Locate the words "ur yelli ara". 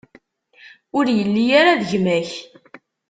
0.97-1.79